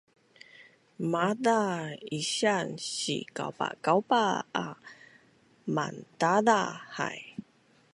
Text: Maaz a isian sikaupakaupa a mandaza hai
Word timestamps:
Maaz 1.11 1.45
a 1.57 1.61
isian 2.19 2.69
sikaupakaupa 2.97 4.21
a 4.63 4.65
mandaza 5.75 6.61
hai 6.97 7.19